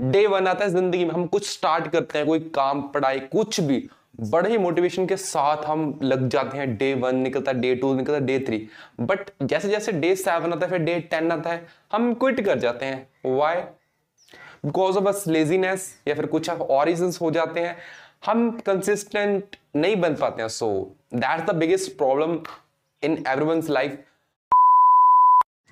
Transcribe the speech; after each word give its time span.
Day 0.00 0.26
one 0.26 0.46
आता 0.46 0.64
है 0.64 0.70
ज़िंदगी 0.70 1.04
में, 1.04 1.12
हम 1.12 1.26
कुछ 1.26 1.48
स्टार्ट 1.48 1.88
करते 1.88 2.18
हैं, 2.18 2.26
कोई 2.26 2.40
काम, 2.54 2.82
पढ़ाई, 2.88 3.20
कुछ 3.22 3.60
भी। 3.60 3.88
बड़े 4.22 4.50
ही 4.50 4.58
मोटिवेशन 4.58 5.06
के 5.06 5.16
साथ 5.16 5.64
हम 5.66 5.98
लग 6.02 6.28
जाते 6.28 6.58
हैं, 6.58 6.76
डे 6.76 6.92
वन 6.96 7.16
निकलता 7.16 7.50
है 7.50 7.60
डे 7.60 7.74
टू 7.74 7.92
निकलता 7.94 8.14
है 8.14 8.24
डे 8.26 8.38
थ्री 8.46 8.68
बट 9.00 9.30
जैसे 9.42 9.68
जैसे 9.68 9.92
डे 9.94 10.14
सेवन 10.16 10.52
आता 10.52 10.66
है, 10.66 10.70
फिर 10.70 10.78
डे 10.80 10.98
टेन 11.10 11.32
आता 11.32 11.50
है, 11.50 11.66
हम 11.92 12.12
क्विट 12.14 12.40
कर 12.46 12.58
जाते 12.58 12.86
हैं। 12.86 13.08
वाई 13.26 13.56
बिकॉज़ 14.64 14.96
ऑफ़ 14.96 15.04
बस 15.04 15.24
लेजीनेस 15.28 15.94
या 16.08 16.14
फिर 16.14 16.26
कुछ 16.26 16.50
और 16.50 16.86
रीजन 16.86 17.12
हो 17.20 17.30
जाते 17.30 17.60
हैं। 17.60 17.76
हम 18.26 18.50
कंसिस्टेंट 18.66 19.56
नहीं 19.76 19.96
बन 19.96 20.14
पाते 20.14 20.42
हैं 20.42 20.48
so 20.48 20.68
that's 21.14 21.44
the 21.44 21.54
biggest 21.56 21.96
problem 21.98 22.38
in 23.02 23.12
everyone's 23.26 23.68
life 23.70 23.98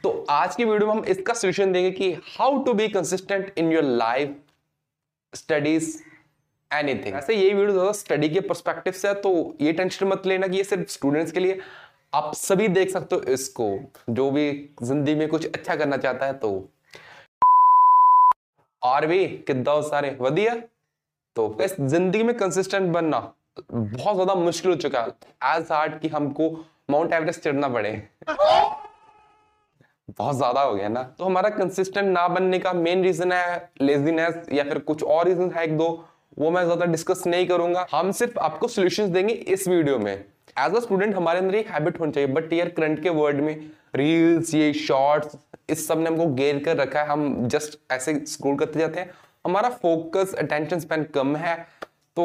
तो 0.07 0.25
आज 0.31 0.55
की 0.57 0.65
वीडियो 0.65 0.87
में 0.87 0.95
हम 0.95 1.05
इसका 1.05 1.35
सोल्यूशन 1.35 1.73
देंगे 1.73 1.91
कि 1.91 2.13
how 2.27 2.63
to 2.65 2.73
be 2.75 2.87
consistent 2.89 3.55
in 3.59 3.73
your 3.73 3.83
life 3.83 4.37
studies 5.33 5.89
anything 6.71 7.15
ऐसे 7.17 7.35
ये 7.35 7.49
वीडियो 7.49 7.73
ज़्यादा 7.73 7.93
स्टडी 7.93 8.29
के 8.29 8.41
परस्पेक्टिव 8.41 8.93
से 8.93 9.09
है 9.09 9.15
तो 9.23 9.33
ये 9.61 9.73
टेंशन 9.73 10.07
मत 10.07 10.27
लेना 10.27 10.47
कि 10.47 10.57
ये 10.57 10.65
सिर्फ़ 10.65 10.91
स्टूडेंट्स 10.93 11.33
के 11.33 11.41
लिए। 11.41 11.59
आप 12.15 12.33
सभी 12.35 12.69
देख 12.69 12.91
सकते 12.91 13.17
हो 13.17 13.23
इसको, 13.33 13.69
जो 14.11 14.31
भी 14.31 14.47
ज़िंदगी 14.83 15.15
में 15.15 15.29
कुछ 15.29 15.47
अच्छा 15.47 15.77
करना 15.77 15.97
चाहता 15.97 16.27
है 16.27 16.33
तो। 16.35 16.53
और 18.83 19.07
भी 19.07 19.27
किदा 19.27 19.81
सारे, 19.83 20.17
वधिया। 20.21 20.55
तो 21.37 21.57
इस 21.63 21.77
ज़िंदगी 21.81 22.23
में 22.23 22.37
कंसिस्टेंट 22.37 22.93
बनना 22.93 23.19
बहुत 23.73 24.15
ज़्यादा 24.15 24.35
मुश्किल 24.37 24.71
हो 24.71 24.77
चुका 24.79 25.01
है। 25.01 25.57
एज 25.57 25.73
हार्ड 25.73 25.99
कि 26.01 26.09
हमको 26.11 26.51
माउंट 26.91 27.13
एवरेस्ट 27.13 27.41
चढ़ना 27.41 27.69
पड़े। 27.69 27.93
बहुत 30.09 30.37
ज़्यादा 30.37 30.61
हो 30.61 30.75
गया 30.75 30.89
ना। 30.89 31.03
तो 31.19 31.25
हमारा 31.25 31.49
कंसिस्टेंट 31.51 32.09
ना 32.09 32.27
बनने 32.29 32.59
का 32.59 32.73
मेन 32.75 33.03
रीजन 33.03 33.33
है 33.33 33.71
लेजीनेस 33.83 34.47
या 34.53 34.65
फिर 34.65 34.79
कुछ 34.81 35.03
और 35.05 35.27
रीजन 35.29 35.51
है 35.51 35.65
एक 35.65 35.77
दो, 35.79 35.89
वो 36.39 36.51
मैं 36.51 36.65
ज़्यादा 36.65 36.87
डिस्कस 36.87 37.23
नहीं 37.27 37.47
करूँगा। 37.47 37.87
हम 37.93 38.11
सिर्फ़ 38.13 38.39
आपको 38.41 38.69
सोल्यूशन 38.69 39.13
देंगे 39.13 39.35
इस 39.35 39.67
वीडियो 39.69 39.99
में। 39.99 40.13
एज 40.13 40.75
अ 40.75 40.81
स्टूडेंट 40.81 41.15
हमारे 41.15 41.39
अंदर 41.39 41.55
एक 41.55 41.69
हैबिट 41.71 42.01
होनी 42.01 42.13
चाहिए 42.13 42.33
बट 42.33 42.53
यार 42.53 42.69
करंट 42.71 43.03
के 43.03 43.11
वर्ड 43.13 43.41
में 43.41 43.55
रील्स 43.97 44.55
ये 44.55 44.73
शॉर्ट्स 44.75 45.37
इस 45.71 45.87
सबने 45.89 46.11
हमको 46.11 46.27
गेर 46.35 46.63
कर 46.65 46.77
रखा 46.77 47.01
है। 47.01 47.09
हम 47.09 47.49
जस्ट 47.49 47.79
ऐसे 47.93 48.15
स्क्रोल 48.27 48.57
करते 48.57 48.79
जाते 48.79 49.01
हैं। 49.01 49.11
हमारा 49.45 49.69
फोकस 49.73 50.35
अटेंशन 50.39 50.79
स्पेन 50.81 51.05
कम 51.15 51.37
है 51.37 51.57
तो 52.17 52.23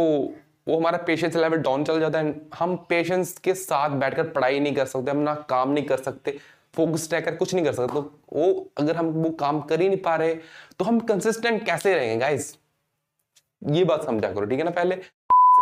वो 0.67 0.77
हमारा 0.77 0.97
पेशेंस 1.05 1.35
लेवल 1.35 1.57
डाउन 1.59 1.83
चल 1.83 1.99
जाता 1.99 2.19
है। 2.19 2.33
हम 2.55 2.75
पेशेंस 2.89 3.37
के 3.43 3.53
साथ 3.55 3.89
बैठकर 3.99 4.29
पढ़ाई 4.29 4.59
नहीं 4.59 4.75
कर 4.75 4.85
सकते, 4.85 5.11
हम 5.11 5.17
ना 5.19 5.33
काम 5.49 5.71
नहीं 5.71 5.85
कर 5.85 5.97
सकते। 5.99 6.37
फोकस 6.73 7.09
रहकर 7.13 7.35
कुछ 7.35 7.53
नहीं 7.53 7.65
कर 7.65 7.73
सकते 7.73 7.93
तो 7.93 8.01
वो 8.33 8.71
अगर 8.77 8.95
हम 8.95 9.07
वो 9.13 9.29
काम 9.37 9.61
कर 9.61 9.81
ही 9.81 9.87
नहीं 9.87 9.97
पा 9.99 10.15
रहे 10.15 10.35
तो 10.79 10.85
हम 10.85 10.99
कंसिस्टेंट 11.05 11.65
कैसे 11.65 11.95
रहेंगे 11.95 12.17
गाइस 12.17 12.55
ये 13.61 13.83
बात 13.83 14.05
समझा 14.05 14.31
करो, 14.33 14.45
ठीक 14.45 14.59
है 14.59 14.65
ना, 14.65 14.71
पहले? 14.71 14.95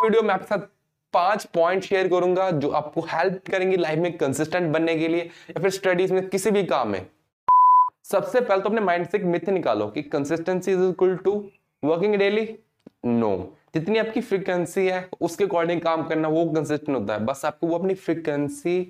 वीडियो 0.04 0.22
में 0.22 0.34
आपके 0.34 0.48
साथ 0.48 0.68
पाँच 1.14 1.44
पॉइंट 1.46 1.84
शेयर 1.84 2.08
करूँगा, 2.08 2.50
जो 2.52 2.70
आपको 2.70 3.02
हेल्प 3.04 3.42
करेंगे 3.52 3.78
लाइफ 3.78 4.00
में 4.00 4.18
कंसिस्टेंट 4.18 4.72
बनने 4.74 4.96
के 4.98 5.08
लिए, 5.08 5.22
या 5.22 5.62
फिर 5.62 5.70
स्टडीज़ 5.70 6.14
में 6.14 6.28
किसी 6.30 6.52
भी 6.52 6.64
काम 6.64 6.90
में। 6.90 7.06
सबसे 8.04 8.42
पहले 8.42 8.62
तो 8.62 8.70
अपने 8.70 8.82
माइंड 8.82 9.08
से 9.08 9.18
एक 9.18 9.24
मिथ 9.26 9.50
निकालो 9.50 9.88
कि 9.88 10.02
consistency 10.04 10.72
is 10.72 10.84
equal 10.84 11.16
to 11.16 11.34
working 11.84 12.16
daily 12.16 12.48
no 13.06 13.36
जितनी 13.74 13.98
आपकी 14.00 14.22
फ्रीक्वेंसी 14.22 14.86
है, 14.88 15.10
उसके 15.22 15.44
अकॉर्डिंग 15.44 15.82
काम 15.82 16.04
करना, 16.04 16.28
वो 16.28 16.46
कंसिस्टेंट 16.46 16.98
होता 16.98 17.14
है। 17.14 17.26
बस 17.26 17.46
आपको 17.46 17.68
वो 17.68 17.78
अपनी 17.78 17.94
फ्रीक्वेंसी 17.96 18.82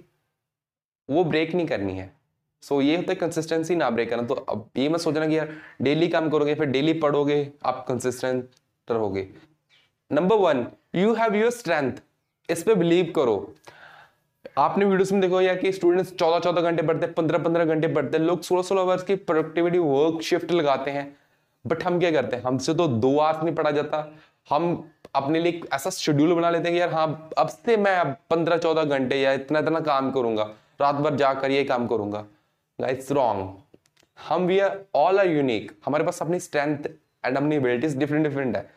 वो 1.09 1.23
ब्रेक 1.23 1.53
नहीं 1.55 1.67
करनी 1.67 1.93
है। 1.93 2.11
सो 2.63 2.75
so, 2.75 2.81
ये 2.81 2.95
होता 2.95 3.11
है 3.11 3.15
कंसिस्टेंसी 3.15 3.75
ना 3.75 3.89
ब्रेक 3.89 4.09
करना। 4.09 4.23
तो 4.23 4.33
अब 4.33 4.69
ये 4.77 4.89
मत 4.89 4.99
सोचना 4.99 5.27
कि 5.27 5.38
यार 5.38 5.49
डेली 5.81 6.07
काम 6.07 6.29
करोगे 6.29 6.55
फिर 6.55 6.67
डेली 6.67 6.93
पढ़ोगे 6.93 7.51
आप 7.66 7.85
कंसिस्टेंट 7.88 8.49
रहोगे। 8.88 9.27
Number 10.11 10.35
one 10.35 10.66
you 10.95 11.13
have 11.13 11.35
your 11.35 11.51
strength 11.51 12.01
इस 12.49 12.63
पर 12.63 12.75
बिलीव 12.75 13.11
करो। 13.16 13.53
आपने 14.57 14.85
वीडियोस 14.85 15.11
में 15.11 15.21
देखो 15.21 15.41
यार 15.41 15.56
कि 15.56 15.72
स्टूडेंट्स 15.72 16.13
चौदह 16.13 16.39
चौदह 16.39 16.61
घंटे 16.61 16.84
पढ़ते 16.84 17.06
हैं 17.06 17.13
पंद्रह 17.16 17.39
पंद्रह 17.39 17.66
घंटे 17.66 17.88
पढ़ते 17.88 18.17
हैं। 18.17 18.25
लोग 18.25 18.41
सोलह 18.41 18.61
सोलह 18.61 18.81
आवर्स 18.81 19.03
की 19.03 19.16
प्रोडक्टिविटी 19.16 19.78
वर्क 19.78 20.22
शिफ्ट 20.22 20.51
लगाते 20.51 20.91
हैं। 20.91 21.05
बट 21.66 21.84
हम 21.84 22.00
क्या 22.00 22.11
करते 22.11 22.35
हैं? 22.35 22.44
हमसे 22.44 22.73
तो 22.73 22.88
दो 22.88 23.17
आवर्स 23.17 23.44
नहीं 23.44 23.55
पढ़ा 23.55 23.72
जाता। 23.72 24.07
हम 24.50 24.91
अपने 25.16 25.39
लिए 25.39 25.61
ऐसा 25.73 25.89
शेड्यूल 25.89 26.34
बना 26.34 26.50
लेते 26.50 26.67
हैं 26.67 26.73
कि 26.73 26.81
यार 26.81 26.94
हाँ 26.94 27.29
अब 27.38 27.47
से 27.47 27.78
मैं 27.78 28.13
पंद्रह 28.29 28.57
चौदह 28.57 28.84
घंटे 28.84 29.16
या 29.16 29.34
इतना 29.34 29.59
इतना 29.59 29.79
काम 29.79 30.11
करूँगा। 30.11 30.50
रात 30.79 30.95
भर 30.95 31.16
जाकर 31.16 31.51
ये 31.51 31.63
काम 31.63 31.88
करूँगा। 31.88 32.25
इट्स 32.79 33.12
रॉन्ग 33.12 33.57
हम 34.19 34.45
we 34.47 34.59
are 34.59 34.78
all 34.95 35.19
are 35.19 35.28
unique 35.28 35.72
हमारे 35.85 36.03
पास 36.03 36.22
अपनी 36.22 36.40
स्ट्रेंथ 36.40 36.85
एंड 37.25 37.38
अपनी 37.38 37.56
एबिलिटीज 37.56 37.97
डिफरेंट 37.97 38.28
डिफरेंट 38.28 38.56
है। 38.56 38.69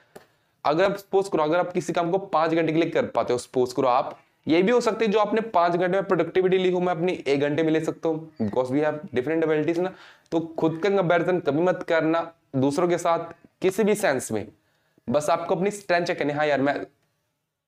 अगर 0.64 0.84
आप 0.84 0.96
सपोज़ 0.96 1.30
करो, 1.30 1.42
अगर 1.42 1.58
आप 1.58 1.72
किसी 1.72 1.92
काम 1.92 2.10
को 2.10 2.18
पाँच 2.18 2.54
घंटे 2.54 2.72
के 2.72 2.78
लिए 2.78 2.90
कर 2.90 3.06
पाते 3.06 3.32
हो 3.32 3.38
सपोज़ 3.38 3.74
करो 3.74 3.88
आप, 3.88 4.18
ये 4.46 4.62
भी 4.62 4.72
हो 4.72 4.80
सकते 4.80 5.04
हैं 5.04 5.12
जो 5.12 5.18
आपने 5.18 5.40
पाँच 5.50 5.72
घंटे 5.72 5.88
में 5.88 6.04
प्रोडक्टिविटी 6.04 6.58
ली 6.58 6.70
हो, 6.70 6.80
मैं 6.80 6.94
अपनी 6.94 7.12
एक 7.12 7.40
घंटे 7.40 7.62
में 7.62 7.70
ले 7.72 7.80
सकता 7.80 8.08
हूँ। 8.08 8.30
Because 8.42 8.72
we 8.72 8.80
have 8.80 9.00
different 9.14 9.44
abilities 9.44 9.78
ना। 9.78 9.92
तो 10.32 10.40
खुद 10.58 10.80
का 10.82 10.90
कंपेरिजन 10.90 11.38
कभी 11.40 11.62
मत 11.62 11.84
करना 11.88 12.30
दूसरों 12.56 12.88
के 12.88 12.98
साथ 12.98 13.32
किसी 13.62 13.84
भी 13.84 13.94
सेंस 13.94 14.30
में। 14.32 14.46
बस 15.08 15.30
आपको 15.30 15.56
अपनी 15.56 15.70
स्ट्रेंथ 15.70 16.06
चेक 16.06 16.18
करनी 16.18 16.32
हाँ 16.32 16.46
यार, 16.46 16.60
मैं 16.60 16.74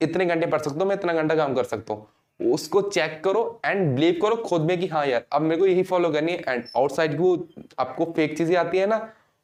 इतने 0.00 0.26
घंटे 0.26 0.46
पढ़ 0.46 0.60
सकता 0.60 0.78
हूँ, 0.78 0.86
मैं 0.86 0.96
इतना 0.96 1.12
घंटा 1.12 1.34
काम 1.34 1.54
कर 1.54 1.64
सकता 1.64 1.94
हूँ। 1.94 2.06
उसको 2.40 2.80
चेक 2.82 3.20
करो 3.24 3.60
एंड 3.66 3.94
बिलीव 3.94 4.18
करो 4.22 4.36
खुद 4.38 4.62
में 4.62 4.78
कि 4.80 4.86
हाँ 4.86 5.06
यार, 5.06 5.24
अब 5.32 5.42
मेरे 5.42 5.60
को 5.60 5.66
यही 5.66 5.82
फॉलो 5.82 6.10
करनी 6.10 6.32
है 6.32 6.42
एंड 6.48 6.64
आउटसाइड 6.76 7.16
को 7.18 7.34
आपको 7.78 8.04
फेक 8.06 8.36
चीज़ें 8.38 8.56
आती 8.56 8.78
है 8.78 8.86
ना, 8.86 8.96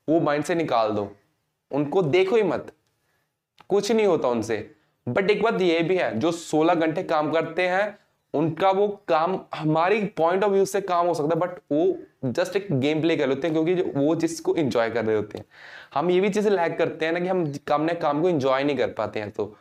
वो 0.08 0.20
माइंड 0.20 0.44
से 0.44 0.54
निकाल 0.54 0.90
दो। 0.90 1.08
उनको 1.70 2.02
देखो 2.02 2.36
ही 2.36 2.42
मत। 2.42 2.72
कुछ 3.68 3.90
नहीं 3.92 4.06
होता 4.06 4.28
उनसे। 4.28 4.56
बट 5.06 5.30
एक 5.30 5.42
बात 5.42 5.60
ये 5.62 5.80
भी 5.80 5.96
है, 5.96 6.18
जो 6.18 6.32
16 6.32 6.74
घंटे 6.74 7.02
काम 7.04 7.30
करते 7.32 7.66
हैं, 7.68 7.98
उनका 8.34 8.70
वो 8.70 8.86
काम, 9.08 9.38
हमारी 9.54 10.04
पॉइंट 10.16 10.44
ऑफ़ 10.44 10.52
व्यू 10.52 10.64
से 10.64 10.80
काम 10.80 11.06
हो 11.06 11.14
सकता 11.14 11.34
है 11.34 11.40
बट 11.40 11.58
वो 11.72 12.30
जस्ट 12.32 12.56
एक 12.56 12.66
गेम 12.72 13.00
प्ले 13.00 13.16
कर 13.16 13.28
लेते 13.28 13.48
हैं, 13.48 13.54
क्योंकि 13.54 13.82
वो 13.96 14.14
जिसको 14.16 14.54
इंजॉय 14.56 14.90
कर 14.90 15.04
रहे 15.04 15.16
होते 15.16 15.38
हैं। 15.38 15.44
हम 15.94 16.10
ये 16.10 16.20
भी 16.20 16.28
चीज़ें 16.28 16.50
लैक 16.50 16.76
करते 16.78 17.06
हैं 17.06 17.12
ना 17.12 17.20
कि 17.20 17.28
हम 17.28 17.44
काम 17.66 17.82
ने 17.82 17.94
काम 17.96 18.22
को 18.22 18.28
इंजॉय 18.28 18.64
नहीं 18.64 18.76
कर 18.76 18.92
पाते 18.92 19.20
हैं 19.20 19.30
तो 19.30 19.54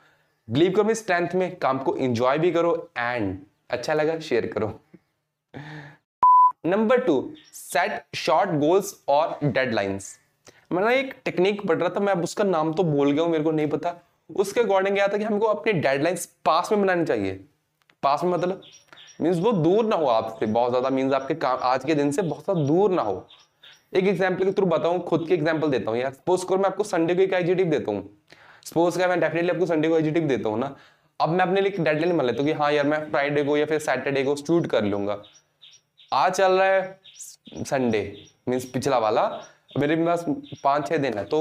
बिलीव 0.49 0.71
करो 0.73 0.93
स्ट्रेंथ 0.93 1.33
में 1.35 1.55
काम 1.57 1.77
को 1.79 1.95
इंजॉय 1.97 2.37
भी 2.37 2.51
करो 2.51 2.71
एंड 2.97 3.37
अच्छा 3.69 3.93
लगा 3.93 4.19
शेयर 4.19 4.45
करो। 4.47 4.67
Number 6.65 7.01
two 7.01 7.17
set 7.53 8.15
short 8.17 8.49
goals 8.59 8.93
और 9.09 9.37
डेडलाइंस 9.43 10.17
मैंने 10.71 10.95
एक 10.99 11.13
टेक्निक 11.25 11.65
पढ़ 11.67 11.77
रहा 11.77 11.89
था, 11.89 11.99
मैं 11.99 12.13
अब 12.13 12.23
उसका 12.23 12.43
नाम 12.43 12.73
तो 12.73 12.83
बोल 12.83 13.11
गया 13.11 13.23
हूँ, 13.23 13.31
मेरे 13.31 13.43
को 13.43 13.51
नहीं 13.51 13.67
पता। 13.69 13.95
उसके 14.29 14.61
अकॉर्डिंग 14.61 14.95
क्या 14.95 15.07
था 15.07 15.17
कि 15.17 15.23
हमको 15.23 15.45
अपनी 15.47 15.73
डेडलाइंस 15.73 16.25
पास 16.45 16.71
में 16.71 16.81
बनानी 16.81 17.05
चाहिए। 17.05 17.39
पास 18.03 18.23
में 18.23 18.31
मतलब 18.31 18.61
मीन्स 19.21 19.39
वो 19.39 19.51
दूर 19.53 19.85
ना 19.85 19.95
हो 19.95 20.05
आपसे 20.07 20.45
बहुत 20.47 20.69
ज़्यादा 20.71 20.89
मीन्स 20.89 21.13
आपके 21.13 21.35
काम, 21.35 21.57
आज 21.59 21.85
के 21.85 21.95
दिन 21.95 22.11
से 22.11 22.21
बहुत 22.21 22.43
ज़्यादा 22.43 22.63
दूर 22.63 22.91
ना 22.91 23.01
हो। 23.01 23.27
एक 23.93 24.07
एग्ज़ाम्पल 24.07 24.45
के 24.45 24.51
थ्रू 24.51 24.65
बताऊँ, 24.67 24.99
खुद 25.01 25.25
के 25.27 25.33
एग्ज़ाम्पल 25.33 25.71
देता 25.71 25.91
हूँ 25.91 25.99
यार। 25.99 26.11
सपोज़ 26.13 26.45
करो 26.45 26.57
मैं 26.57 26.65
आपको 26.65 26.83
संडे 26.85 27.15
को 27.15 27.21
एक 27.21 27.33
आईजीटिव 27.33 27.69
देता 27.69 27.91
हूँ। 27.91 28.09
सपोज़ 28.65 28.97
का 28.99 29.07
मैं 29.07 29.19
डेफिनेटली 29.19 29.49
आपको 29.49 29.65
संडे 29.65 29.89
को 29.89 29.95
आईजीटिव 29.95 30.27
देता 30.27 30.49
हूँ 30.49 30.59
ना, 30.59 30.75
अब 31.19 31.29
मैं 31.29 31.45
अपने 31.45 31.61
लिए 31.61 31.71
डेडलाइन 31.79 32.15
मान 32.15 32.25
लेता 32.25 32.41
हूँ 32.41 32.47
कि 32.47 32.53
हाँ 32.53 32.71
यार, 32.71 32.85
मैं 32.85 33.09
फ्राइडे 33.11 33.43
को 33.43 33.57
या 33.57 33.65
फिर 33.65 33.79
सैटरडे 33.79 34.23
को 34.23 34.35
शूट 34.35 34.67
कर 34.67 34.83
लूँगा। 34.85 35.21
आज 36.13 36.31
चल 36.33 36.51
रहा 36.51 36.67
है 36.67 37.63
संडे 37.63 38.01
मीन्स 38.49 38.65
पिछला 38.65 38.97
वाला, 38.97 39.25
मेरे 39.77 39.95
पास 39.95 40.25
पाँच 40.63 40.87
छः 40.87 40.97
दिन 40.97 41.13
है 41.13 41.23
तो 41.25 41.39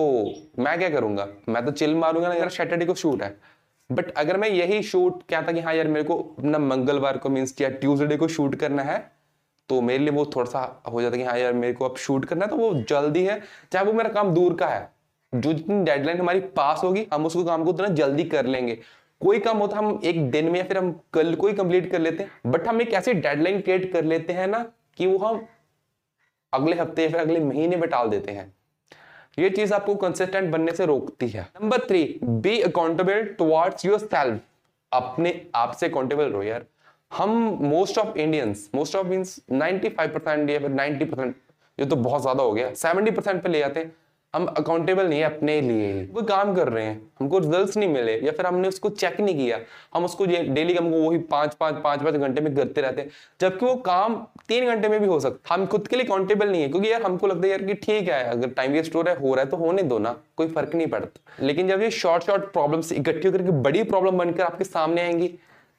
मैं 0.58 0.78
क्या 0.78 0.90
करूँगा? 0.90 1.28
मैं 1.48 1.64
तो 1.66 1.72
चिल 1.72 1.94
मारूँगा 1.96 2.28
ना, 2.28 2.34
यार 2.34 2.48
सैटरडे 2.50 2.86
को 2.86 2.94
शूट 2.94 3.22
है। 3.22 3.36
बट 3.90 4.10
अगर 4.12 4.36
मैं 4.36 4.48
यही 4.48 4.82
शूट 4.82 5.22
क्या 5.28 5.40
था 5.42 5.52
कि 5.52 5.60
हाँ 5.60 5.74
यार, 5.74 5.88
मेरे 5.88 6.04
को 6.04 6.18
अपना 6.38 6.58
मंगलवार 6.58 7.18
को 7.18 7.28
मीन्स 7.28 7.52
क्या 7.52 7.68
ट्यूसडे 7.70 8.16
को 8.16 8.28
शूट 8.28 8.54
करना 8.54 8.82
है 8.82 8.98
तो 9.68 9.80
मेरे 9.80 9.98
लिए 9.98 10.10
वो 10.10 10.24
थोड़ा 10.26 10.50
सा 10.50 10.60
हो 10.88 11.00
जाता 11.02 11.16
है 11.16 11.22
कि 11.22 11.28
हाँ 11.28 11.38
यार, 11.38 11.52
मेरे 11.52 11.72
को 11.72 11.84
अब 11.84 11.96
शूट 11.96 12.24
करना 12.24 12.44
है 12.44 12.50
तो 12.50 12.56
वो 12.56 12.72
जल्दी 12.88 13.24
है, 13.24 13.40
चाहे 13.72 13.84
वो 13.84 13.92
मेरा 13.92 14.10
काम 14.10 14.34
दूर 14.34 14.54
का 14.54 14.66
है। 14.66 14.88
जो 15.32 15.52
जितनी 15.52 15.84
डेडलाइन 15.84 16.20
हमारी 16.20 16.40
पास 16.56 16.80
होगी, 16.84 17.06
हम 17.12 17.26
उसको 17.26 17.44
काम 17.44 17.64
को 17.64 17.70
उतना 17.70 17.88
जल्दी 17.88 18.24
कर 18.24 18.46
लेंगे। 18.46 18.78
कोई 19.20 19.38
काम 19.38 19.58
होता, 19.58 19.76
हम 19.78 20.00
एक 20.04 20.30
दिन 20.30 20.50
में 20.50 20.58
या 20.58 20.64
फिर 20.64 20.78
हम 20.78 20.92
कल 21.12 21.34
को 21.34 21.46
ही 21.46 21.54
कंप्लीट 21.54 21.90
कर 21.92 21.98
लेते 21.98 22.22
हैं। 22.22 22.50
बट 22.52 22.68
हम 22.68 22.80
एक 22.82 22.92
ऐसी 22.92 23.12
डेडलाइन 23.14 23.60
क्रिएट 23.60 23.92
कर 23.92 24.04
लेते 24.04 24.32
हैं 24.32 24.46
ना 24.46 24.64
कि 24.96 25.06
वो 25.06 25.18
हम 25.18 25.46
अगले 26.52 26.76
हफ़्ते 26.76 27.02
या 27.02 27.08
फिर 27.08 27.20
अगले 27.20 27.40
महीने 27.40 27.76
में 27.76 27.88
टाल 27.90 28.08
देते 28.08 28.32
हैं। 28.32 28.52
ये 29.38 29.50
चीज़ 29.50 29.74
आपको 29.74 29.94
कंसिस्टेंट 29.94 30.50
बनने 30.50 30.72
से 30.72 30.86
रोकती 30.86 31.28
है। 31.28 31.42
Number 31.62 31.78
three 31.78 32.02
be 32.24 32.60
accountable 32.60 33.24
towards 33.38 33.84
yourself 33.98 34.40
अपने 34.92 35.40
आप 35.54 35.72
से 35.72 35.88
अकाउंटेबल 35.88 36.24
रहो 36.24 36.42
यार। 36.42 36.64
हम 37.12 37.30
most 37.62 37.98
of 37.98 38.16
Indians 38.18 38.68
most 38.74 38.96
of 38.96 39.06
means 39.06 39.38
95 39.52 40.08
percent 40.08 40.50
या 40.50 40.58
फिर 40.58 40.70
90 40.70 41.04
परसेंट 41.04 41.36
ये 41.78 41.86
तो 41.86 41.96
बहुत 41.96 42.22
ज़्यादा 42.22 42.42
हो 42.42 42.52
गया। 42.52 42.72
70 42.74 43.10
परसेंट 43.10 43.42
पे 43.42 43.48
ले 43.48 43.58
जाते 43.58 43.80
हैं। 43.80 43.92
हम 44.34 44.44
अकाउंटेबल 44.48 45.06
नहीं 45.08 45.18
है 45.20 45.24
अपने 45.26 45.60
लिए। 45.60 46.04
कोई 46.06 46.22
काम 46.22 46.54
कर 46.54 46.68
रहे 46.68 46.84
हैं, 46.84 47.00
हमको 47.20 47.38
रिजल्ट्स 47.38 47.76
नहीं 47.76 47.88
मिले, 47.88 48.16
या 48.16 48.32
फिर 48.32 48.46
हमने 48.46 48.68
उसको 48.68 48.88
चेक 48.90 49.20
नहीं 49.20 49.34
किया। 49.36 49.58
हम 49.94 50.04
उसको 50.04 50.26
डेली 50.26 50.74
हमको 50.74 50.98
वही 50.98 51.18
पाँच 51.30 51.54
पाँच 51.54 51.74
पाँच 51.84 52.02
पाँच 52.02 52.14
घंटे 52.14 52.40
में 52.40 52.54
करते 52.56 52.80
रहते 52.80 53.02
हैं। 53.02 53.10
जबकि 53.40 53.66
वो 53.66 53.74
काम 53.86 54.14
तीन 54.48 54.66
घंटे 54.66 54.88
में 54.88 54.98
भी 55.00 55.06
हो 55.06 55.18
सकता 55.20 55.54
हम 55.54 55.66
खुद 55.66 55.88
के 55.88 55.96
लिए 55.96 56.04
अकाउंटेबल 56.04 56.50
नहीं 56.50 56.62
है, 56.62 56.68
क्योंकि 56.68 56.92
यार 56.92 57.02
हमको 57.02 57.26
लगता 57.26 57.46
है 57.46 57.50
यार 57.50 57.62
कि 57.62 57.74
ठीक 57.76 58.08
है, 58.08 58.22
अगर 58.24 58.48
टाइम 58.50 58.72
वेस्ट 58.72 58.94
हो 58.94 59.02
रहा 59.02 59.14
है, 59.14 59.20
हो 59.20 59.34
रहा 59.34 59.44
है 59.44 59.50
तो 59.50 59.56
होने 59.56 59.82
दो 59.82 59.98
ना, 59.98 60.16
कोई 60.36 60.48
फ़र्क 60.48 60.74
नहीं 60.74 60.86
पड़ता। 60.86 61.44
लेकिन 61.46 61.68
जब 61.68 61.82
ये 61.82 61.90
शॉर्ट 61.92 62.24
शॉर्ट 62.24 62.52
प्रॉब्लम 62.52 62.82
इकट्ठी 62.92 63.28
होकर 63.28 63.50
बड़ी 63.50 63.82
प्रॉब्लम 63.84 64.18
बनकर 64.18 64.42
आपके 64.42 64.64
सामने 64.64 65.02
आएँगी 65.02 65.28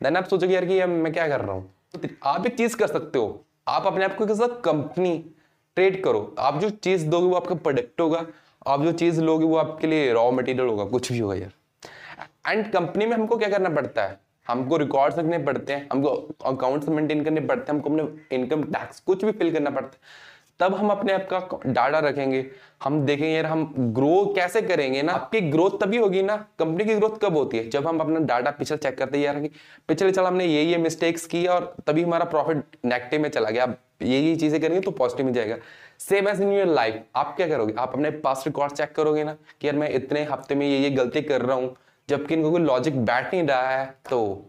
देन 0.01 0.17
आप 0.17 0.25
सोचोगे 0.25 0.53
यार 0.53 0.65
कि 0.65 0.85
मैं 0.85 1.13
क्या 1.13 1.27
कर 1.27 1.41
रहा 1.41 1.51
हूँ? 1.51 1.69
तो 1.93 2.07
आप 2.23 2.45
एक 2.45 2.57
चीज़ 2.57 2.77
कर 2.77 2.87
सकते 2.87 3.19
हो। 3.19 3.45
आप 3.67 3.85
अपने 3.87 4.05
आप 4.05 4.15
को 4.17 4.47
कंपनी 4.61 5.23
ट्रेड 5.79 6.03
करो। 6.03 6.35
आप 6.39 6.59
जो 6.59 6.69
चीज़ 6.69 7.05
दोगे 7.07 7.27
वो 7.27 7.35
आपका 7.35 7.55
प्रोडक्ट 7.55 8.01
होगा, 8.01 8.25
आप 8.67 8.81
जो 8.83 8.91
चीज़ 8.91 9.21
लोगे 9.21 9.45
वो 9.45 9.57
आपके 9.57 9.87
लिए 9.87 10.11
रॉ 10.13 10.31
मटेरियल 10.31 10.67
होगा, 10.67 10.85
कुछ 10.85 11.11
भी 11.11 11.19
होगा 11.19 11.35
यार। 11.35 11.51
एंड 12.47 12.71
कंपनी 12.71 13.05
में 13.05 13.13
हमको 13.13 13.37
क्या 13.37 13.49
करना 13.49 13.69
पड़ता 13.69 14.03
है? 14.03 14.19
हमको 14.47 14.77
रिकॉर्ड्स 14.77 15.17
रखने 15.17 15.37
पड़ते 15.37 15.73
हैं, 15.73 15.87
हमको 15.93 16.09
अकाउंट्स 16.45 16.89
मेंटेन 16.89 17.23
करने 17.23 17.41
पड़ते 17.41 17.71
हैं, 17.71 17.79
हमको 17.79 17.89
अपने 17.89 18.35
इनकम 18.35 18.63
टैक्स 18.63 18.99
कुछ 18.99 19.25
भी 19.25 19.31
फिल 19.31 19.53
करना 19.53 19.69
पड़ता 19.69 19.87
है। 19.87 20.27
तब 20.59 20.75
हम 20.75 20.89
अपने 20.89 21.13
आप 21.13 21.27
का 21.33 21.59
डाटा 21.65 21.99
रखेंगे। 21.99 22.45
हम 22.83 23.01
देखेंगे 23.05 23.33
यार, 23.33 23.45
हम 23.45 23.73
ग्रो 23.77 24.33
कैसे 24.35 24.61
करेंगे 24.61 25.01
ना? 25.01 25.13
आपकी 25.13 25.41
ग्रोथ 25.41 25.79
तभी 25.81 25.97
होगी 25.97 26.23
ना? 26.23 26.35
कंपनी 26.59 26.85
की 26.85 26.95
ग्रोथ 26.95 27.19
कब 27.21 27.37
होती 27.37 27.57
है? 27.57 27.69
जब 27.69 27.87
हम 27.87 27.99
अपना 27.99 28.19
डाटा 28.19 28.51
पिछले 28.51 28.77
चेक 28.77 28.97
करते 28.97 29.17
हैं, 29.17 29.25
यार 29.25 29.49
पिछले 29.87 30.11
चल 30.11 30.23
हमने 30.23 30.45
ये 30.45 30.63
ये 30.63 30.77
मिस्टेक्स 30.77 31.25
की 31.25 31.47
और 31.47 31.75
तभी 31.87 32.03
हमारा 32.03 32.25
प्रॉफिट 32.25 32.63
नेगेटिव 32.85 33.21
में 33.21 33.29
चला 33.29 33.49
गया। 33.49 33.73
ये 34.01 34.19
ये 34.19 34.35
चीज़ें 34.35 34.59
करेंगे 34.61 34.79
तो 34.81 34.91
पॉजिटिव 34.93 35.25
में 35.25 35.33
जाएगा। 35.33 35.57
Same 35.99 36.27
as 36.29 36.41
in 36.41 36.51
your 36.51 36.67
life 36.67 37.01
आप 37.15 37.33
क्या 37.37 37.47
करोगे? 37.47 37.73
आप 37.73 37.93
अपने 37.93 38.11
पास 38.11 38.43
रिकॉर्ड 38.47 38.73
चेक 38.73 38.91
करोगे 38.95 39.23
ना 39.23 39.35
कि 39.61 39.67
यार 39.67 39.75
मैं 39.75 39.89
इतने 39.91 40.23
हफ़्ते 40.23 40.55
में 40.55 40.65
ये 40.67 40.77
ये 40.79 40.89
गलती 40.91 41.21
कर 41.21 41.41
रहा 41.41 41.55
हूँ, 41.55 41.75
जबकि 42.09 42.33
इनको 42.33 42.51
कोई 42.51 42.61
लॉजिक 42.61 43.03
बैठ 43.05 43.33
नहीं 43.33 43.43
रहा 43.43 43.69
है 43.69 43.85
तो 44.09 44.45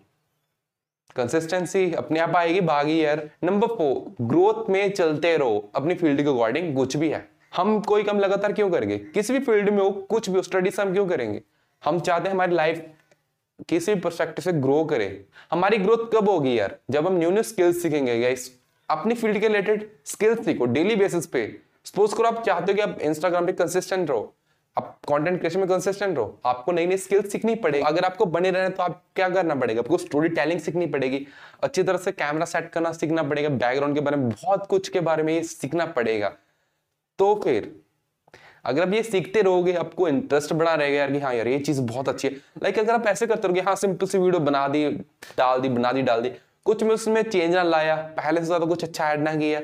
कंसिस्टेंसी 1.17 1.93
अपने 1.95 2.21
आप 2.21 2.37
आएगी 2.37 2.61
भागी 2.63 3.05
यार। 3.05 3.29
नंबर 3.45 3.67
फोर 3.69 4.25
ग्रोथ 4.27 4.69
में 4.71 4.91
चलते 4.93 5.37
रहो, 5.37 5.71
अपनी 5.75 5.95
फ़ील्ड 5.95 6.23
के 6.23 6.29
अकॉर्डिंग 6.29 6.75
कुछ 6.77 6.97
भी 6.97 7.09
है। 7.09 7.29
हम 7.57 7.81
कोई 7.83 8.03
कम 8.03 8.19
लगातार 8.19 8.53
क्यों 8.53 8.71
करेंगे? 8.71 8.99
किसी 8.99 9.33
भी 9.33 9.39
फ़ील्ड 9.41 9.71
में 9.71 9.79
हो, 9.79 9.91
कुछ 9.91 10.29
भी 10.31 10.37
हो 10.37 10.43
स्टडी 10.43 10.71
से 10.71 10.83
हम 10.83 10.93
क्यों 10.93 11.07
करेंगे? 11.09 11.43
हम 11.83 12.01
चाहते 12.01 12.29
हैं 12.29 12.35
हमारी 12.35 12.55
लाइफ 12.55 12.85
किसी 13.69 13.95
भी 13.95 14.01
परस्पेक्टिव 14.01 14.43
से 14.43 14.53
ग्रो 14.55 14.85
करे। 14.85 15.25
हमारी 15.51 15.79
ग्रोथ 15.79 16.11
कब 16.13 16.29
होगी 16.29 16.59
यार? 16.59 16.77
जब 16.91 17.07
हम 17.07 17.19
न्यू 17.19 17.31
न्यू 17.31 17.43
स्किल्स 17.43 17.83
सीखेंगे 17.83 18.21
गाइस 18.21 18.49
अपनी 18.91 19.15
फ़ील्ड 19.15 19.41
के 19.41 19.47
रिलेटेड 19.47 19.91
स्किल्स 20.05 20.45
सीखो, 20.45 20.65
डेली 20.65 20.97
बेसिस 20.97 21.27
पे। 21.27 21.59
सपोज़ 21.85 22.15
करो 22.15 22.27
आप 22.27 22.45
चाहते 22.45 22.73
हो 22.73 22.77
कि 22.77 22.83
आप 22.83 22.99
इंस्टाग्राम 23.01 23.47
पे 23.47 23.53
कंसिस्टेंट 23.53 24.11
रहो। 24.11 24.35
आप 24.79 24.99
कंटेंट 25.09 25.39
क्रिएशन 25.39 25.59
में 25.61 25.69
कंसिस्टेंट 25.69 26.17
रहो। 26.17 26.41
आपको 26.47 26.73
नई 26.73 26.87
नई 26.87 26.97
स्किल्स 26.97 27.33
सीखनी 27.33 27.55
पड़ेगी। 27.55 27.85
अगर 27.85 28.05
आपको 28.05 28.25
बने 28.27 28.51
रहना 28.51 28.69
तो 28.69 28.83
आप 28.83 29.05
क्या 29.17 29.29
करना 29.29 29.55
पड़ेगा? 29.55 29.81
आपको 29.81 29.99
स्टोरी 29.99 30.29
टेलिंग 30.29 30.61
सीखनी 30.61 30.87
पड़ेगी। 30.87 31.27
अच्छी 31.63 31.83
तरह 31.83 31.99
से 31.99 32.13
कैमरा 32.13 32.45
सेट 32.45 32.71
करना 32.71 32.93
सीखना 32.93 33.23
पड़ेगा। 33.23 33.49
बैकग्राउंड 33.49 33.95
के 33.95 34.01
बारे 34.01 34.17
में 34.17 34.29
बहुत 34.29 34.67
कुछ 34.67 34.89
के 34.89 35.01
बारे 35.01 35.23
में 35.23 35.43
सीखना 35.43 35.87
पड़ेगा। 35.87 36.29
तो 37.19 37.41
फिर, 37.45 37.81
अगर 38.65 38.89
आप 38.89 38.95
ये 38.95 39.03
सीखते 39.03 39.43
रहोगे, 39.43 39.73
आपको 39.73 40.09
इंटरेस्ट 40.09 40.53
बना 40.53 40.75
रहेगा 40.75 40.99
यार 40.99 41.13
कि 41.13 41.19
हाँ 41.19 41.35
यार, 41.35 41.49
ये 41.49 41.59
चीज़ 41.59 41.81
बहुत 41.81 42.09
अच्छी 42.09 42.29
है। 42.29 42.35
लाइक 42.35 42.79
अगर 42.79 42.95
आप 42.95 43.07
ऐसे 43.07 43.27
करते 43.27 43.49
रहोगे 43.49 43.61
हाँ 43.61 43.77
सिंपल 43.77 44.07
सी 44.07 44.19
वीडियो 44.19 44.41
बना 44.41 44.69
दी, 44.69 44.91
डाल 45.39 45.61
दी, 45.61 45.69
बना 45.69 45.93
दी, 45.93 46.03
डाल 46.03 46.23
दी। 46.23 46.33
कुछ 46.67 46.83
में 46.83 46.91
उसमें 46.91 47.23
चेंज 47.23 47.55
ना 47.55 47.63
लाया, 47.63 47.97
पहले 47.97 48.41
से 48.41 48.47
ज़्यादा 48.47 48.67
कुछ 48.67 48.85
अच्छा 48.85 49.11
ऐड 49.13 49.21
ना 49.21 49.35
किया। 49.35 49.61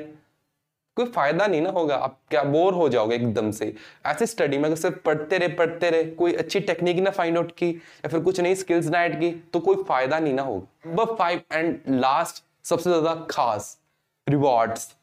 कोई 0.97 1.05
फ़ायदा 1.05 1.47
नहीं 1.47 1.61
ना 1.61 1.69
होगा, 1.69 1.95
आप 1.95 2.17
क्या 2.29 2.43
बोर 2.43 2.73
हो 2.73 2.87
जाओगे 2.89 3.15
एकदम 3.15 3.51
से। 3.51 3.73
ऐसे 4.05 4.25
स्टडी 4.25 4.57
में 4.57 4.75
सिर्फ़ 4.75 4.95
पढ़ते 5.05 5.37
रहे 5.37 5.47
पढ़ते 5.49 5.89
रहे, 5.89 6.03
कोई 6.03 6.33
अच्छी 6.33 6.59
टेक्निक 6.61 6.99
ना 6.99 7.09
फाइंड 7.11 7.37
आउट 7.37 7.51
की, 7.51 7.69
या 7.69 8.09
फिर 8.09 8.19
कुछ 8.19 8.39
नई 8.39 8.55
स्किल्स 8.55 8.87
ना 8.87 9.03
ऐड 9.03 9.19
की 9.19 9.31
तो 9.53 9.59
कोई 9.59 9.83
फ़ायदा 9.83 10.19
नहीं 10.19 10.33
ना 10.33 10.41
होगा। 10.41 10.89
नंबर 10.89 11.15
फाइव 11.15 11.41
एंड 11.53 11.79
लास्ट 11.89 12.43
सबसे 12.65 12.89
ज़्यादा 12.89 13.13
खास 13.29 13.77
रिवॉर्ड्स 14.27 14.93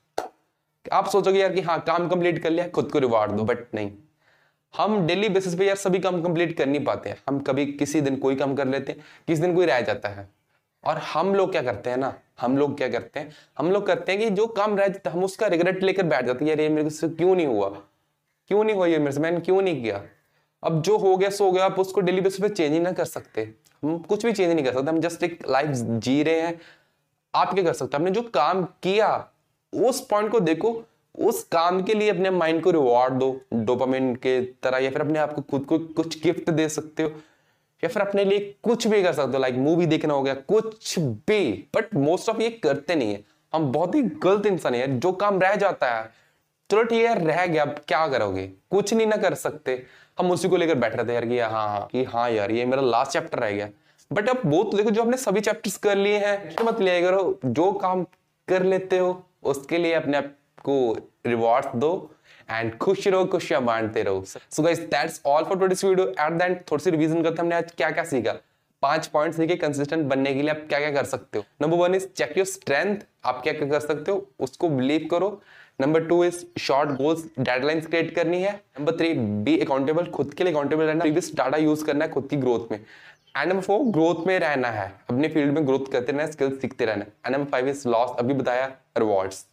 आप 0.92 1.08
सोचोगे 1.08 1.38
यार 1.40 1.52
कि 1.52 1.60
हाँ 1.60 1.78
काम 1.80 2.08
कंप्लीट 2.08 2.42
कर 2.42 2.50
लिया, 2.50 2.68
खुद 2.68 2.90
को 2.92 2.98
रिवॉर्ड 2.98 3.32
दो 3.32 3.44
बट 3.44 3.74
नहीं। 3.74 3.90
हम 4.74 5.06
डेली 5.06 5.28
बेसिस 5.28 5.54
पे 5.54 5.66
यार 5.66 5.76
सभी 5.76 5.98
काम 5.98 6.22
कंप्लीट 6.22 6.56
कर 6.58 6.66
नहीं 6.66 6.84
पाते 6.84 7.10
हैं। 7.10 7.16
हम 7.28 7.38
कभी 7.40 7.66
किसी 7.68 8.00
दिन 8.00 8.16
कोई 8.16 8.36
काम 8.36 8.54
कर 8.54 8.66
लेते 8.66 8.92
हैं, 8.92 9.04
किसी 9.28 9.42
दिन 9.42 9.54
कोई 9.54 9.66
रह 9.66 9.80
जाता 9.80 10.08
है। 10.08 10.28
और 10.84 10.98
हम 11.12 11.34
लोग 11.34 11.50
क्या 11.52 11.62
करते 11.62 11.90
हैं 11.90 11.96
ना, 11.96 12.14
हम 12.40 12.56
लोग 12.58 12.76
क्या 12.76 12.88
करते 12.88 13.20
हैं, 13.20 13.30
हम 13.58 13.70
लोग 13.70 13.86
करते 13.86 14.12
हैं 14.12 14.20
कि 14.20 14.30
जो 14.30 14.46
काम 14.46 14.76
रह 14.76 14.88
जाता 14.88 15.10
हम 15.10 15.24
उसका 15.24 15.46
रिग्रेट 15.46 15.82
लेकर 15.82 16.02
बैठ 16.02 16.24
जाते 16.26 16.44
हैं 16.44 16.56
ये 16.56 16.68
मेरे 16.68 16.90
से 16.90 17.08
क्यों 17.08 17.34
नहीं 17.36 17.46
हुआ? 17.46 17.68
क्यों 18.50 18.64
नहीं 18.64 18.76
हुआ 18.76 18.86
ये 18.86 18.98
मेरे 18.98 19.12
से? 19.12 19.20
मैंने 19.20 19.40
क्यों 19.40 19.60
नहीं 19.62 19.82
किया? 19.82 20.02
अब 20.62 20.80
जो 20.82 20.96
हो 20.98 21.16
गया, 21.16 21.30
सो 21.30 21.50
गया 21.52 21.64
आप 21.64 21.78
उसको 21.78 22.00
डेली 22.00 22.20
बेसिस 22.20 22.40
पे 22.40 22.48
चेंज 22.48 22.72
ही 22.72 22.80
ना 22.80 22.92
कर 22.92 23.04
सकते। 23.04 23.42
हम 23.82 23.98
कुछ 23.98 24.24
भी 24.26 24.32
चेंज 24.32 24.52
नहीं 24.52 24.64
कर 24.64 24.72
सकते, 24.72 24.90
हम 24.90 25.00
जस्ट 25.00 25.22
एक 25.22 25.38
लाइफ 25.50 25.70
जी 25.70 26.22
रहे 26.22 26.40
हैं। 26.40 26.60
आप 27.34 27.54
क्या 27.54 27.64
कर 27.64 27.72
सकते 27.72 27.96
आपने 27.96 28.10
जो 28.10 28.22
काम 28.34 28.62
किया, 28.82 29.28
उस 29.72 30.00
पॉइंट 30.06 30.30
को 30.32 30.40
देखो, 30.40 30.82
उस 31.14 31.42
काम 31.44 31.82
के 31.82 31.94
लिए 31.94 32.10
अपने 32.10 32.30
माइंड 32.30 32.62
को 32.62 32.70
रिवॉर्ड 32.70 33.14
दो 33.14 33.40
डोपामिन 33.54 34.14
के 34.16 34.40
तरह, 34.62 34.78
या 34.78 34.90
फिर 34.90 35.00
अपने 35.00 35.18
आप 35.18 35.32
को 35.32 35.42
खुद 35.42 35.64
को 35.64 35.78
कुछ 35.78 36.22
गिफ्ट 36.22 36.50
दे 36.50 36.68
सकते 36.68 37.02
हो। 37.02 37.10
या 37.84 37.88
फिर 37.88 38.02
अपने 38.02 38.24
लिए 38.24 38.38
कुछ 38.62 38.86
भी 38.86 39.02
कर 39.02 39.12
सकते 39.12 39.32
हो 39.32 39.38
लाइक 39.38 39.54
मूवी 39.56 39.86
देखना 39.86 40.14
हो 40.14 40.22
गया, 40.22 40.34
कुछ 40.34 40.98
भी 40.98 41.52
बट 41.74 41.94
मोस्ट 41.96 42.28
ऑफ़ 42.28 42.40
ये 42.42 42.50
करते 42.62 42.94
नहीं 42.94 43.12
है। 43.12 43.22
हम 43.52 43.70
बहुत 43.72 43.94
ही 43.94 44.02
गलत 44.02 44.46
इंसान 44.46 44.74
है 44.74 44.98
जो 45.00 45.12
काम 45.14 45.40
रह 45.40 45.54
जाता 45.56 45.86
है, 45.88 46.10
चलो 46.70 46.82
ठीक 46.84 47.04
है 47.06 47.14
रह 47.26 47.46
गया, 47.46 47.62
अब 47.62 47.80
क्या 47.88 48.06
करोगे? 48.08 48.46
कुछ 48.70 48.94
नहीं 48.94 49.06
ना 49.06 49.16
कर 49.16 49.34
सकते। 49.36 49.82
हम 50.18 50.30
उसी 50.30 50.48
को 50.48 50.56
लेकर 50.56 50.74
बैठ 50.74 50.94
रहे 50.96 51.06
थे 51.06 51.14
यार 51.14 51.26
कि 51.26 51.38
हाँ 51.38 51.68
हाँ 51.68 51.86
कि 51.92 52.04
हाँ 52.04 52.30
यार, 52.30 52.50
ये 52.50 52.64
मेरा 52.64 52.82
लास्ट 52.82 53.12
चैप्टर 53.12 53.38
रह 53.38 53.50
गया। 53.50 53.68
बट 54.10 54.28
अब 54.28 54.40
वो 54.46 54.62
तो 54.64 54.76
देखो, 54.76 54.90
जो 54.90 55.02
हमने 55.02 55.16
सभी 55.16 55.40
चैप्टर्स 55.40 55.76
कर 55.76 55.96
लिए 55.96 56.18
हैं 56.18 56.64
मत 56.64 56.80
लिया 56.80 57.00
करो 57.00 57.38
जो 57.44 57.70
काम 57.74 58.04
कर 58.48 58.62
लेते 58.62 58.98
हो, 58.98 59.22
उसके 59.42 59.78
लिए 59.78 59.92
अपने 59.92 60.16
आप 60.16 60.34
को 60.64 60.96
रिवॉर्ड 61.26 61.76
दो 61.76 62.10
एंड 62.50 62.76
खुश 62.78 63.06
रहो, 63.08 63.24
खुशियाँ 63.24 63.62
बांटते 63.64 64.02
रहो। 64.02 64.24
So 64.26 64.62
guys 64.62 64.80
that's 64.80 65.20
all 65.26 65.44
for 65.44 65.58
today's 65.58 65.84
video 65.84 66.06
at 66.08 66.32
the 66.32 66.42
end 66.42 66.56
थोड़ी 66.70 66.84
सी 66.84 66.90
रिवीजन 66.90 67.22
करते 67.22 67.42
हमने 67.42 67.54
आज 67.54 67.72
क्या 67.76 67.90
क्या 67.90 68.04
सीखा। 68.04 68.32
पाँच 68.82 69.06
पॉइंट 69.06 69.34
सीखे 69.34 69.56
कंसिस्टेंट 69.56 70.04
बनने 70.06 70.32
के 70.34 70.40
लिए 70.40 70.50
आप 70.50 70.64
क्या 70.68 70.78
क्या 70.78 70.90
कर 70.92 71.04
सकते 71.06 71.38
हो। 71.38 71.44
Number 71.62 71.76
one 71.78 71.94
is 71.94 72.06
check 72.08 72.36
your 72.38 72.46
strength 72.46 72.96
आप 73.24 73.40
क्या 73.42 73.52
क्या 73.52 73.68
कर 73.68 73.80
सकते 73.80 74.12
हो, 74.12 74.26
उसको 74.40 74.68
बिलीव 74.68 75.06
करो। 75.10 75.40
Number 75.80 76.04
two 76.06 76.22
is 76.24 76.44
short 76.60 76.90
goals 76.96 77.24
deadlines 77.38 77.86
create 77.86 78.14
करनी 78.14 78.42
है। 78.42 78.52
नंबर 78.52 78.96
थ्री 78.96 79.12
बी 79.14 79.58
अकाउंटेबल 79.58 80.06
खुद 80.06 80.34
के 80.34 80.44
लिए 80.44 80.52
अकाउंटेबल 80.52 80.84
रहना। 80.84 81.00
प्रीवियस 81.00 81.34
डाटा 81.36 81.56
यूज़ 81.58 81.84
करना 81.84 82.04
है 82.04 82.10
खुद 82.10 82.28
की 82.30 82.36
ग्रोथ 82.36 82.70
में। 82.70 82.78
एंड 82.78 83.48
नंबर 83.48 83.62
फोर 83.62 83.84
ग्रोथ 83.92 84.26
में 84.26 84.38
रहना 84.38 84.68
है। 84.70 84.86
अपने 85.10 85.28
फ़ील्ड 85.28 85.52
में 85.52 85.66
ग्रोथ 85.66 85.90
करते 85.92 86.12
रहना 86.12 86.26
स्किल्स 86.26 86.60
सीखते 86.60 86.84
रहना। 86.84 87.04
And 87.26 87.34
number 87.36 87.50
five 87.50 87.68
is 87.68 87.88
loss 87.88 88.16
अभी 88.18 88.34
बताया 88.34 88.66
rewards 88.98 89.44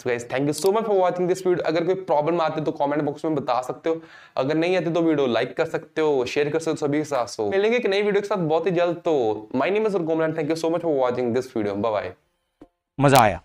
so 0.00 0.08
guys 0.08 0.30
thank 0.32 0.46
you 0.46 0.52
so 0.52 0.70
much 0.72 0.84
for 0.84 0.96
watching 0.96 1.28
this 1.28 1.46
video 1.46 1.64
अगर 1.68 1.84
कोई 1.84 1.94
प्रॉब्लम 2.04 2.40
आते 2.40 2.60
तो 2.60 2.72
कमेंट 2.72 3.02
बॉक्स 3.02 3.24
में 3.24 3.34
बता 3.34 3.60
सकते 3.62 3.90
हो। 3.90 4.00
अगर 4.36 4.54
नहीं 4.56 4.76
आते 4.76 4.90
तो 4.90 5.00
वीडियो 5.02 5.26
लाइक 5.26 5.56
कर 5.56 5.66
सकते 5.66 6.00
हो 6.00 6.24
शेयर 6.26 6.50
कर 6.50 6.58
सकते 6.58 6.70
हो 6.72 6.86
सभी 6.86 6.98
के 6.98 7.04
साथ। 7.04 7.26
सो 7.26 7.48
मिलेंगे 7.50 7.76
एक 7.76 7.86
नई 7.86 8.02
वीडियो 8.02 8.20
के 8.22 8.28
साथ 8.28 8.46
बहुत 8.46 8.66
ही 8.66 8.72
जल्द। 8.72 8.96
तो 9.04 9.48
my 9.54 9.70
name 9.70 9.86
is 9.86 9.96
Komalan 9.98 10.36
thank 10.36 10.50
you 10.50 10.56
so 10.56 10.70
much 10.70 10.82
for 10.82 10.94
watching 10.94 11.34
this 11.34 11.56
video 11.56 11.74
bye 11.76 12.12
मज़ा 12.98 13.22
आया। 13.22 13.42